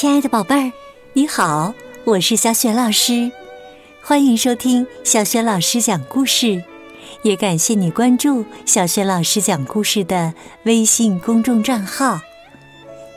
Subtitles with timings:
[0.00, 0.72] 亲爱的宝贝儿，
[1.12, 3.32] 你好，我是小雪老师，
[4.00, 6.62] 欢迎收听小雪老师讲故事，
[7.22, 10.32] 也感谢你关注小雪老师讲故事的
[10.62, 12.20] 微信公众账号。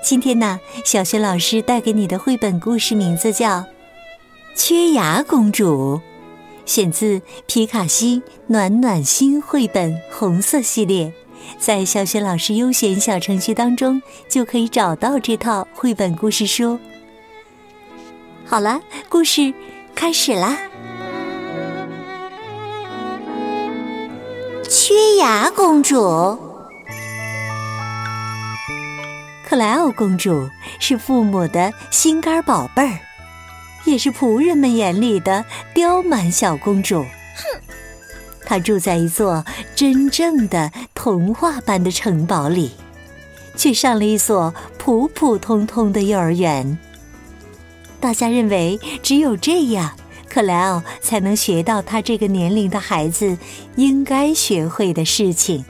[0.03, 3.59] 今天呢，小雪老师带给你的绘本故事名字叫
[4.55, 5.97] 《缺牙公主》，
[6.65, 11.13] 选自皮卡西暖暖心绘本红色系列。
[11.57, 16.79] 在小雪老师优选小程序当中，就可以找到这套绘本故事书。
[18.45, 19.53] 好了，故事
[19.95, 20.57] 开始啦！
[24.69, 25.95] 缺牙公主，
[29.45, 32.99] 克莱奥公主是父母的心肝宝贝儿，
[33.85, 37.03] 也是仆人们眼里的刁蛮小公主。
[37.03, 37.70] 哼。
[38.51, 39.45] 他住在一座
[39.77, 42.71] 真正的童话般的城堡里，
[43.55, 46.77] 去上了一所普普通通的幼儿园。
[48.01, 49.91] 大家认为，只有这样，
[50.27, 53.37] 克莱奥才能学到他这个年龄的孩子
[53.77, 55.63] 应该学会的事情。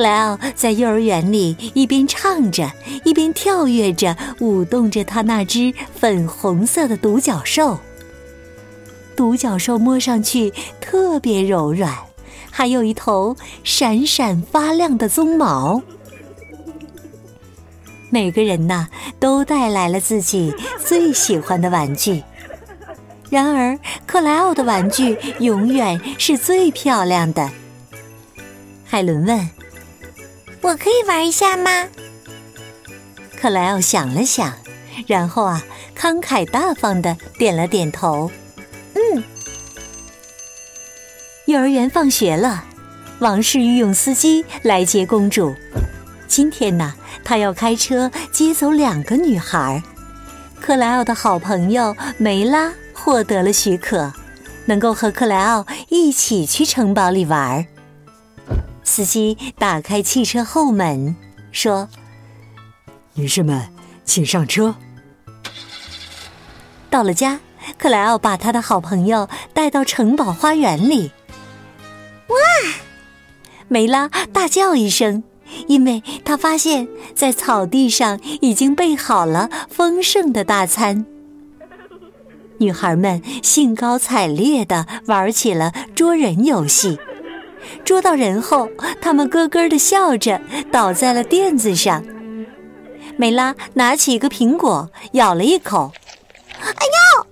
[0.00, 2.72] 克莱奥在幼儿园里一边唱着，
[3.04, 7.78] 一边跳跃着，舞动着他那只粉红色的独角兽。
[9.14, 11.94] 独角兽摸上去特别柔软，
[12.50, 15.82] 还有一头闪闪发亮的鬃毛。
[18.08, 22.22] 每个人呐，都带来了自己最喜欢的玩具。
[23.28, 27.50] 然而，克莱奥的玩具永远是最漂亮的。
[28.86, 29.50] 海伦问。
[30.62, 31.88] 我可以玩一下吗？
[33.36, 34.52] 克莱奥想了想，
[35.06, 35.64] 然后啊，
[35.98, 38.30] 慷慨大方的点了点头。
[38.94, 39.24] 嗯。
[41.46, 42.64] 幼儿园放学了，
[43.20, 45.54] 王室御用司机来接公主。
[46.28, 46.94] 今天呢，
[47.24, 49.82] 他要开车接走两个女孩。
[50.60, 54.12] 克莱奥的好朋友梅拉获得了许可，
[54.66, 57.66] 能够和克莱奥一起去城堡里玩。
[58.82, 61.14] 司机打开汽车后门，
[61.52, 61.88] 说
[63.14, 63.68] ：“女士们，
[64.04, 64.74] 请上车。”
[66.90, 67.40] 到了家，
[67.78, 71.12] 克莱奥把他的好朋友带到城堡花园里。
[72.28, 72.36] 哇！
[73.68, 75.22] 梅拉大叫一声，
[75.68, 81.06] 因为他发现，在草地上已经备好了丰盛的大餐。
[82.58, 86.98] 女孩们兴高采烈的玩起了捉人游戏。
[87.84, 88.68] 捉到人后，
[89.00, 92.04] 他们咯咯的笑着，倒在了垫子上。
[93.16, 95.92] 梅拉拿起一个苹果，咬了一口
[96.60, 97.26] ，“哎呦！”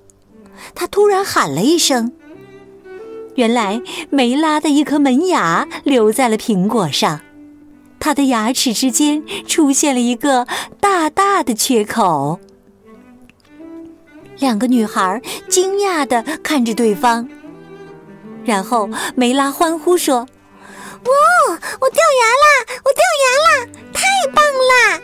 [0.75, 2.12] 他突然喊了一声。
[3.37, 7.20] 原来梅拉的一颗门牙留在了苹果上，
[8.00, 10.47] 他的牙齿之间出现了一个
[10.81, 12.41] 大大的缺口。
[14.38, 17.28] 两个女孩惊讶的看着对方。
[18.49, 20.21] 然后梅拉欢呼说
[21.05, 21.13] ：“哇，
[21.81, 22.47] 我掉牙啦！
[22.83, 23.51] 我掉牙啦！
[23.93, 24.01] 太
[24.33, 24.99] 棒啦！”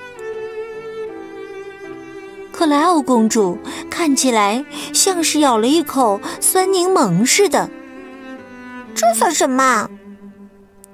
[2.50, 3.59] 克莱奥公主
[3.91, 7.69] 看起来像是咬了一口酸柠檬似的。
[8.94, 9.91] 这算什么？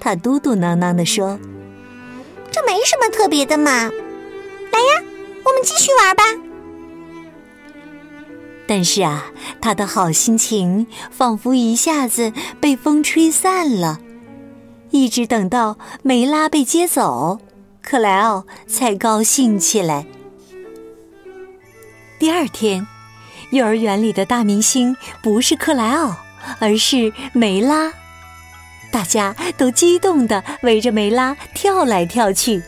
[0.00, 1.38] 她嘟嘟囔囔的说
[2.50, 3.70] ：“这没什么特别的嘛。
[3.70, 5.04] 来呀，
[5.44, 6.24] 我们继续玩吧。”
[8.70, 9.26] 但是啊，
[9.60, 13.98] 他的好心情仿佛一下子被风吹散了。
[14.92, 17.40] 一直等到梅拉被接走，
[17.82, 20.06] 克莱奥才高兴起来。
[22.20, 22.86] 第二天，
[23.50, 26.14] 幼儿园里的大明星不是克莱奥，
[26.60, 27.92] 而是梅拉。
[28.92, 32.62] 大家都激动地围着梅拉跳来跳去，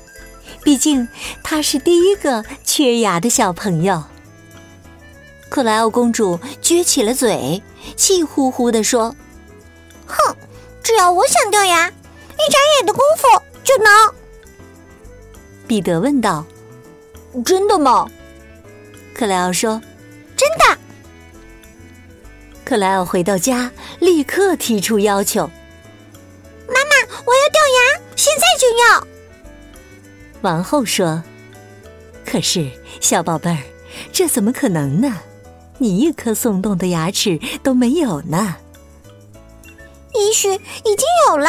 [0.64, 1.06] 毕竟
[1.44, 4.02] 她是第一个缺牙的小朋友。
[5.52, 7.62] 克莱奥公主撅起了嘴，
[7.94, 9.14] 气呼呼地说
[10.08, 10.34] ：“哼，
[10.82, 13.28] 只要我想掉牙，一眨眼的功夫
[13.62, 14.14] 就能。”
[15.69, 16.43] 彼得问道
[17.44, 18.08] ：“真的吗？”
[19.14, 19.78] 克莱奥说
[20.38, 20.78] ：“真的。”
[22.64, 25.46] 克莱奥回到家，立刻提出要求
[26.66, 29.06] ：“妈妈，我要掉牙，现在就要。”
[30.40, 31.22] 王后说
[32.25, 32.70] ：“可是，
[33.02, 33.58] 小宝贝儿，
[34.14, 35.14] 这怎么可能呢？”
[35.82, 38.55] 你一颗松动的牙齿都没有呢，
[40.14, 40.58] 也许已
[40.94, 41.49] 经有了，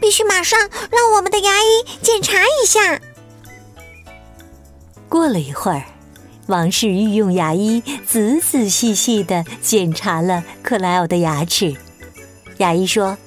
[0.00, 0.56] 必须马上
[0.92, 3.00] 让我们的牙医检查一下。
[5.08, 5.82] 过了一会儿，
[6.46, 11.74] 王室御用牙医仔仔细细的检查了克莱奥的牙齿。
[12.58, 13.18] 牙医说：“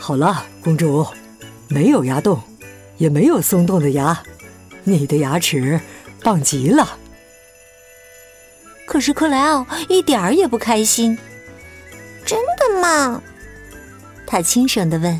[0.00, 1.06] 好了，公主，
[1.68, 2.40] 没有牙洞，
[2.96, 4.22] 也没有松动的牙，
[4.84, 5.78] 你的牙齿
[6.22, 6.96] 棒极了。
[8.90, 11.16] 可是克莱奥一点儿也不开心。
[12.26, 13.22] 真的吗？
[14.26, 15.14] 他轻声的问：“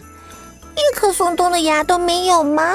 [0.74, 2.74] 一颗松动的牙都没有吗？”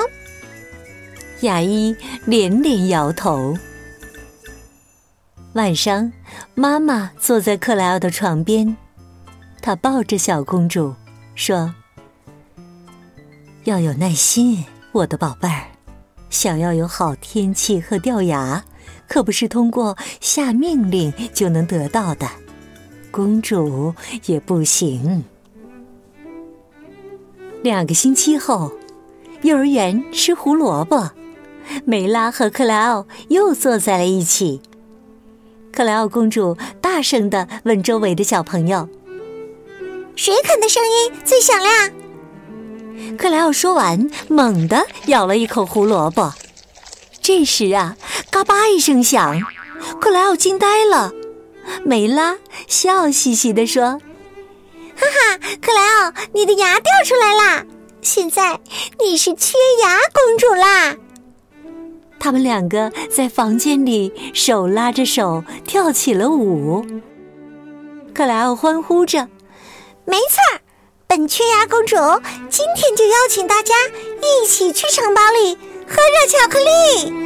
[1.43, 1.93] 牙医
[2.23, 3.53] 连连摇头。
[5.51, 6.13] 晚上，
[6.53, 8.77] 妈妈坐在克莱奥的床边，
[9.61, 10.95] 她抱着小公主
[11.35, 11.75] 说
[13.65, 14.63] ：“要有耐心，
[14.93, 15.65] 我的宝贝儿。
[16.29, 18.63] 想要有好天气和掉牙。”
[19.07, 22.27] 可不是通过下命令就能得到的，
[23.11, 23.93] 公主
[24.25, 25.23] 也不行。
[27.61, 28.71] 两个星期后，
[29.41, 31.11] 幼儿园吃胡萝卜，
[31.83, 34.61] 梅拉和克莱奥又坐在了一起。
[35.71, 38.87] 克莱奥公主大声的问周围的小朋友
[40.15, 41.91] ：“谁啃的声音最响亮？”
[43.17, 46.33] 克莱奥说完，猛地咬了一口胡萝卜。
[47.21, 47.97] 这时啊，
[48.35, 49.39] 嘎巴一声响，
[50.01, 51.13] 克莱奥惊呆了。
[51.85, 52.37] 梅拉
[52.67, 54.01] 笑嘻嘻地说
[54.93, 57.65] ：“哈哈，克莱奥，你的牙掉出来啦！
[58.01, 58.59] 现在
[58.99, 60.97] 你是缺牙公主啦！”
[62.19, 66.85] 他们两个在房间里手拉着手跳起了舞。
[68.13, 69.29] 克莱奥欢呼着
[70.03, 70.59] ：“没错，
[71.07, 71.95] 本缺牙公主
[72.49, 73.73] 今天就邀请大家
[74.21, 75.57] 一起去城堡里。”
[75.87, 77.24] 喝热巧克力，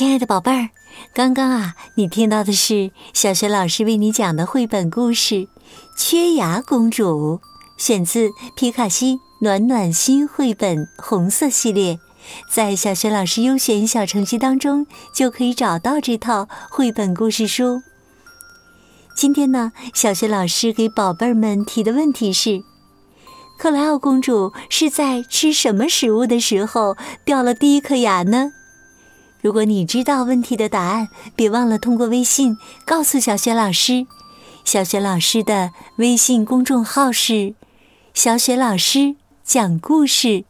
[0.00, 0.70] 亲爱的宝贝儿，
[1.12, 5.34] 刚刚啊，你听到的是小学老师为你讲的绘本故事
[5.94, 7.38] 《缺牙公主》，
[7.76, 11.98] 选自皮卡西暖暖心绘本红色系列，
[12.50, 17.82] 在小学老师优选小程序当中就可以找到这套绘本故事书。
[19.14, 22.62] 今天呢，小学老师给宝贝儿们提的问题是：
[23.58, 28.52] 克莱奥公主是在吃什么食物的时候掉了第一颗牙呢？
[29.40, 34.06] 如果你知道问题的答案，别忘了通过微信告诉小雪老师。
[34.64, 37.54] 小雪老师的微信公众号是
[38.12, 40.44] “小雪老师讲故事”。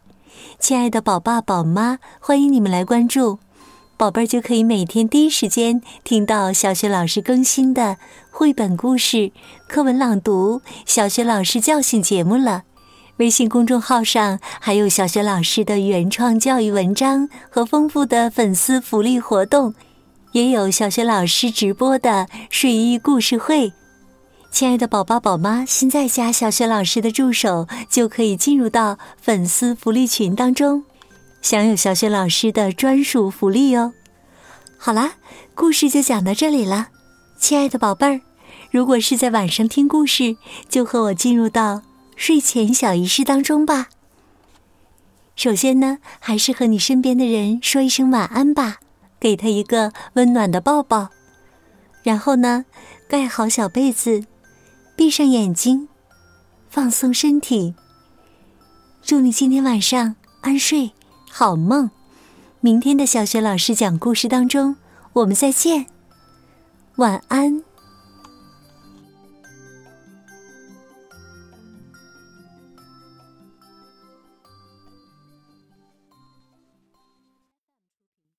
[0.59, 3.39] 亲爱的宝爸宝妈，欢迎你们来关注。
[3.97, 7.99] 宝贝儿就可以每天第一时间听到小雪老师更新的
[8.31, 9.31] 绘本故事、
[9.69, 12.65] 课文朗读、小学老师叫醒节目了。
[13.21, 19.75] 微信公众号上还有小学老师的原创教育文章和丰富的粉丝福利活动，
[20.33, 23.71] 也有小学老师直播的睡衣故事会。
[24.51, 30.83] 亲爱的宝宝宝妈，现在加小学老师的助手就可以进入到粉丝福利群当中。
[31.43, 33.93] 享有小雪老师的专属福利哦！
[34.79, 35.13] 好啦，
[35.55, 36.89] 故事就讲到这里了，
[37.39, 38.21] 亲爱的宝贝儿，
[38.71, 40.39] 如果是在晚上听故事，
[40.71, 41.83] 就和我进入到
[42.21, 43.89] 睡前小仪式当中吧。
[45.37, 48.77] 首先呢，还是和你身边的人说一声晚安吧，
[49.19, 51.09] 给他一个温暖的抱抱，
[52.03, 52.67] 然后呢，
[53.09, 54.27] 盖好小被子，
[54.95, 55.89] 闭上眼睛，
[56.69, 57.75] 放松身体。
[59.01, 60.93] 祝你今天晚上安睡。
[61.31, 61.91] 好梦，
[62.61, 64.77] 明天的小学老师讲故事当中，
[65.15, 65.87] 我们再见，
[66.97, 67.65] 晚安。